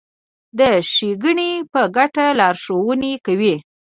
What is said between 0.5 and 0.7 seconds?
د